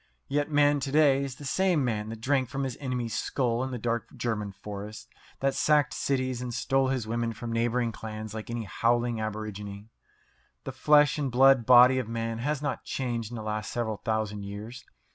Yet 0.27 0.49
man 0.49 0.79
to 0.79 0.91
day 0.91 1.23
is 1.23 1.35
the 1.35 1.45
same 1.45 1.85
man 1.85 2.09
that 2.09 2.21
drank 2.21 2.49
from 2.49 2.63
his 2.63 2.75
enemy's 2.77 3.13
skull 3.15 3.63
in 3.63 3.69
the 3.69 3.77
dark 3.77 4.09
German 4.17 4.51
forests, 4.51 5.07
that 5.41 5.53
sacked 5.53 5.93
cities, 5.93 6.41
and 6.41 6.51
stole 6.51 6.87
his 6.87 7.05
women 7.05 7.33
from 7.33 7.53
neighbouring 7.53 7.91
clans 7.91 8.33
like 8.33 8.49
any 8.49 8.63
howling 8.63 9.21
aborigine. 9.21 9.89
The 10.63 10.71
flesh 10.71 11.19
and 11.19 11.31
blood 11.31 11.67
body 11.67 11.99
of 11.99 12.09
man 12.09 12.39
has 12.39 12.63
not 12.63 12.83
changed 12.83 13.29
in 13.31 13.35
the 13.35 13.43
last 13.43 13.71
several 13.71 13.97
thousand 13.97 14.41
years. 14.43 14.83